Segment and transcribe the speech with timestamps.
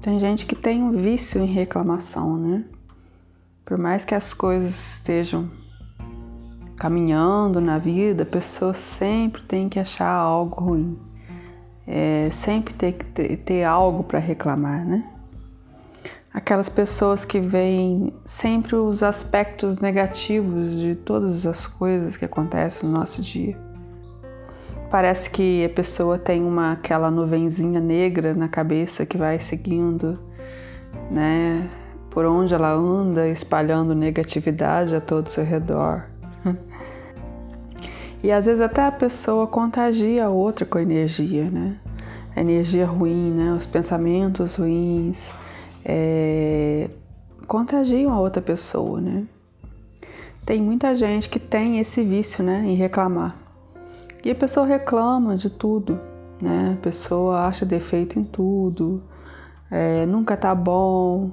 [0.00, 2.64] Tem gente que tem um vício em reclamação, né?
[3.66, 5.50] Por mais que as coisas estejam
[6.76, 10.98] caminhando na vida, a pessoa sempre tem que achar algo ruim.
[11.86, 15.04] É, sempre tem que ter, ter algo para reclamar, né?
[16.32, 22.96] Aquelas pessoas que veem sempre os aspectos negativos de todas as coisas que acontecem no
[22.96, 23.69] nosso dia.
[24.90, 30.18] Parece que a pessoa tem uma aquela nuvenzinha negra na cabeça que vai seguindo,
[31.08, 31.70] né,
[32.10, 36.06] por onde ela anda, espalhando negatividade a todo seu redor.
[38.22, 41.76] E às vezes até a pessoa contagia a outra com a energia, né?
[42.36, 43.54] A energia ruim, né?
[43.54, 45.30] Os pensamentos ruins
[45.82, 46.90] é...
[47.46, 49.24] contagiam a outra pessoa, né?
[50.44, 52.62] Tem muita gente que tem esse vício, né?
[52.66, 53.49] Em reclamar.
[54.24, 55.98] E a pessoa reclama de tudo,
[56.40, 56.76] né?
[56.78, 59.02] A pessoa acha defeito em tudo,
[59.70, 61.30] é, nunca tá bom.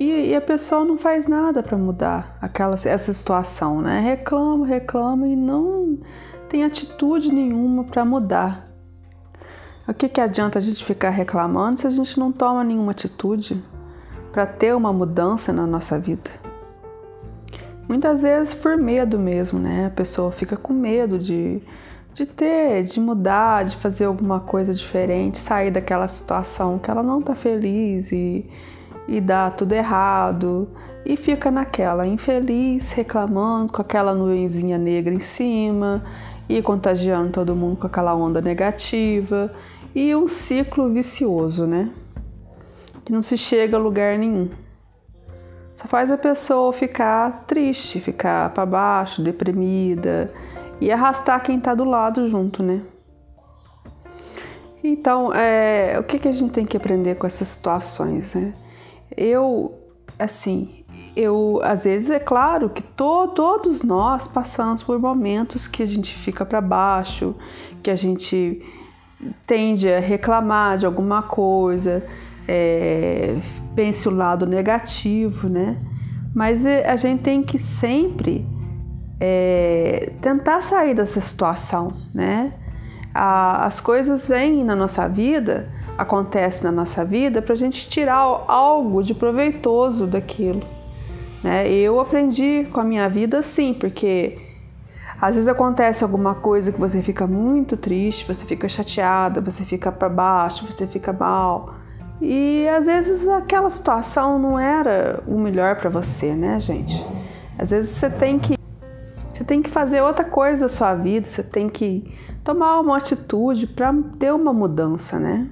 [0.00, 4.00] E, e, a pessoa não faz nada para mudar aquela essa situação, né?
[4.00, 5.98] Reclama, reclama e não
[6.48, 8.64] tem atitude nenhuma para mudar.
[9.86, 13.62] O que, que adianta a gente ficar reclamando se a gente não toma nenhuma atitude
[14.30, 16.30] para ter uma mudança na nossa vida?
[17.88, 19.86] Muitas vezes por medo mesmo, né?
[19.86, 21.62] A pessoa fica com medo de,
[22.18, 27.22] de ter, de mudar, de fazer alguma coisa diferente, sair daquela situação que ela não
[27.22, 28.44] tá feliz e
[29.08, 30.68] e dá tudo errado
[31.04, 36.04] e fica naquela infeliz, reclamando com aquela nuvenzinha negra em cima
[36.46, 39.50] e contagiando todo mundo com aquela onda negativa
[39.94, 41.90] e um ciclo vicioso, né?
[43.04, 44.50] Que não se chega a lugar nenhum.
[45.76, 50.30] Só faz a pessoa ficar triste, ficar para baixo, deprimida
[50.80, 52.82] e arrastar quem tá do lado junto, né?
[54.82, 58.54] Então, é, o que, que a gente tem que aprender com essas situações, né?
[59.18, 59.74] eu,
[60.18, 60.84] assim,
[61.16, 66.16] eu, às vezes é claro que to, todos nós passamos por momentos que a gente
[66.16, 67.34] fica para baixo,
[67.82, 68.62] que a gente
[69.46, 72.04] tende a reclamar de alguma coisa,
[72.46, 73.36] é,
[73.74, 75.76] pense o lado negativo, né?
[76.32, 78.46] Mas é, a gente tem que sempre
[79.20, 82.52] é, tentar sair dessa situação, né?
[83.14, 85.68] A, as coisas vêm na nossa vida
[85.98, 90.62] acontece na nossa vida para a gente tirar algo de proveitoso daquilo.
[91.42, 91.68] Né?
[91.68, 94.38] Eu aprendi com a minha vida assim, porque
[95.20, 99.90] às vezes acontece alguma coisa que você fica muito triste, você fica chateada, você fica
[99.90, 101.74] para baixo, você fica mal.
[102.20, 107.04] E às vezes aquela situação não era o melhor para você, né, gente?
[107.58, 108.57] Às vezes você tem que
[109.48, 112.14] tem que fazer outra coisa na sua vida, você tem que
[112.44, 115.48] tomar uma atitude para ter uma mudança, né?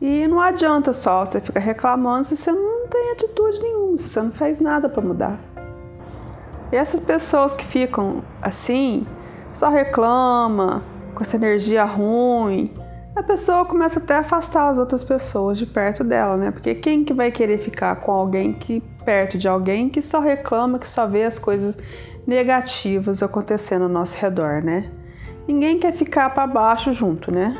[0.00, 4.22] E não adianta só você ficar reclamando se você não tem atitude nenhuma, se você
[4.22, 5.38] não faz nada para mudar.
[6.72, 9.06] E essas pessoas que ficam assim,
[9.52, 10.82] só reclama,
[11.14, 12.72] com essa energia ruim,
[13.14, 16.50] a pessoa começa até a afastar as outras pessoas de perto dela, né?
[16.50, 20.78] Porque quem que vai querer ficar com alguém que perto de alguém que só reclama,
[20.78, 21.76] que só vê as coisas
[22.30, 24.88] negativas acontecendo ao nosso redor, né?
[25.48, 27.58] Ninguém quer ficar para baixo junto, né?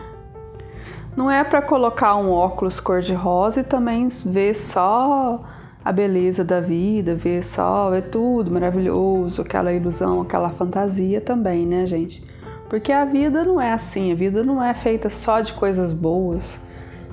[1.17, 5.45] Não é para colocar um óculos cor-de-rosa e também ver só
[5.85, 11.85] a beleza da vida, ver só, é tudo maravilhoso, aquela ilusão, aquela fantasia também, né,
[11.85, 12.25] gente?
[12.69, 16.45] Porque a vida não é assim, a vida não é feita só de coisas boas,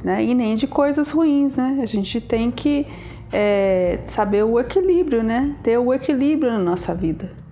[0.03, 0.23] né?
[0.23, 1.79] E nem de coisas ruins, né?
[1.81, 2.85] A gente tem que
[3.33, 5.55] é, saber o equilíbrio, né?
[5.63, 7.46] Ter o equilíbrio na nossa vida.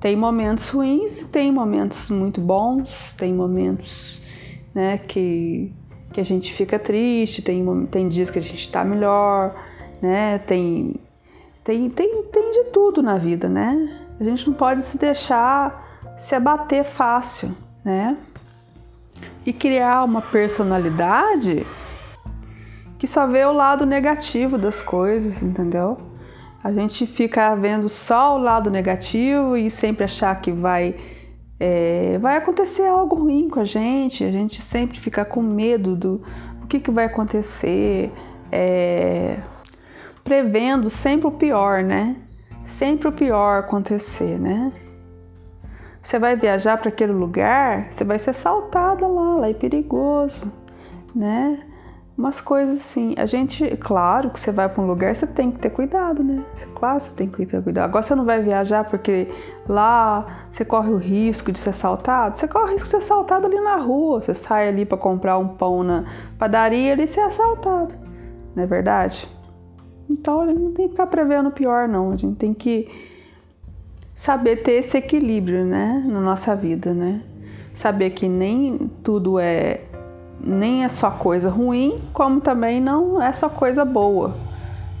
[0.00, 4.20] Tem momentos ruins, tem momentos muito bons, tem momentos
[4.76, 4.98] né?
[4.98, 5.72] Que,
[6.12, 9.56] que a gente fica triste, tem, tem dias que a gente está melhor,
[10.02, 10.38] né?
[10.40, 10.94] Tem,
[11.64, 13.88] tem, tem, tem de tudo na vida, né?
[14.20, 18.18] A gente não pode se deixar se abater fácil, né?
[19.46, 21.66] E criar uma personalidade
[22.98, 25.98] que só vê o lado negativo das coisas, entendeu?
[26.66, 30.96] A gente fica vendo só o lado negativo e sempre achar que vai
[31.60, 36.22] é, vai acontecer algo ruim com a gente, a gente sempre fica com medo do
[36.60, 38.12] o que, que vai acontecer,
[38.50, 39.36] é,
[40.24, 42.16] prevendo sempre o pior, né?
[42.64, 44.72] Sempre o pior acontecer, né?
[46.02, 50.50] Você vai viajar para aquele lugar, você vai ser assaltada lá, lá é perigoso,
[51.14, 51.60] né?
[52.16, 53.14] Umas coisas assim.
[53.18, 56.42] A gente, claro que você vai para um lugar, você tem que ter cuidado, né?
[56.74, 57.84] Claro, você tem que ter cuidado.
[57.84, 59.28] Agora você não vai viajar porque
[59.68, 62.38] lá você corre o risco de ser assaltado.
[62.38, 64.22] Você corre o risco de ser assaltado ali na rua.
[64.22, 66.04] Você sai ali para comprar um pão na
[66.38, 67.94] padaria e ser assaltado.
[68.54, 69.28] não é verdade?
[70.08, 72.12] Então a gente não tem que ficar prevendo o pior, não.
[72.12, 72.88] A gente tem que
[74.14, 77.20] saber ter esse equilíbrio, né, na nossa vida, né?
[77.74, 79.80] Saber que nem tudo é
[80.40, 84.36] nem é só coisa ruim, como também não é só coisa boa,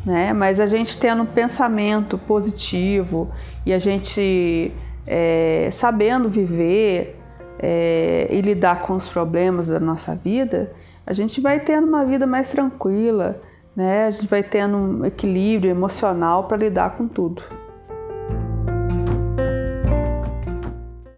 [0.04, 0.32] né?
[0.32, 3.30] Mas a gente tendo um pensamento positivo
[3.64, 4.72] e a gente
[5.06, 7.20] é, sabendo viver
[7.58, 10.72] é, e lidar com os problemas da nossa vida,
[11.06, 13.40] a gente vai tendo uma vida mais tranquila,
[13.74, 14.06] né?
[14.06, 17.42] A gente vai tendo um equilíbrio emocional para lidar com tudo.